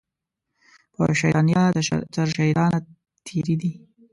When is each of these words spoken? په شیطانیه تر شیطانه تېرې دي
په 0.93 1.03
شیطانیه 1.19 1.63
تر 2.15 2.27
شیطانه 2.37 2.77
تېرې 3.25 3.55
دي 3.61 3.71